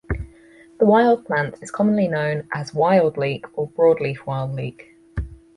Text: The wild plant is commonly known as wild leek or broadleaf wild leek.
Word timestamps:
The 0.79 0.85
wild 0.87 1.27
plant 1.27 1.61
is 1.61 1.69
commonly 1.69 2.07
known 2.07 2.47
as 2.51 2.73
wild 2.73 3.17
leek 3.17 3.45
or 3.55 3.69
broadleaf 3.69 4.25
wild 4.25 4.51
leek. 4.55 4.97